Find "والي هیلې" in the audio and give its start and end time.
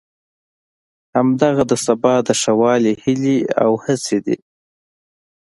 2.61-3.37